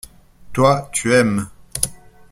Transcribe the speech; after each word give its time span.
Toi, 0.51 0.89
tu 0.91 1.13
aimes. 1.13 1.45